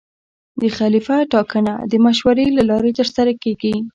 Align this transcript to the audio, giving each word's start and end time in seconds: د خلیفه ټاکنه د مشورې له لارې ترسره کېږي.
د 0.61 0.63
خلیفه 0.77 1.17
ټاکنه 1.33 1.73
د 1.91 1.93
مشورې 2.05 2.45
له 2.57 2.63
لارې 2.69 2.91
ترسره 2.99 3.33
کېږي. 3.43 3.73